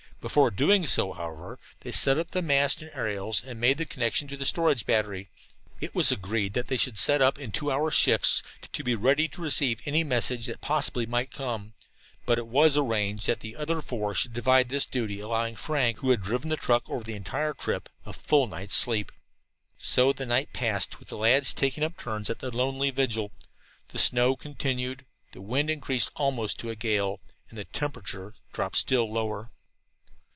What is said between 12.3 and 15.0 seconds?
it was arranged that the other four should divide this